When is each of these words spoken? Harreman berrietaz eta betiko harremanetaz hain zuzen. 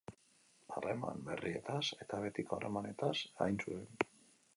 Harreman 0.77 1.19
berrietaz 1.27 1.83
eta 2.05 2.21
betiko 2.23 2.57
harremanetaz 2.59 3.13
hain 3.45 3.61
zuzen. 3.67 3.93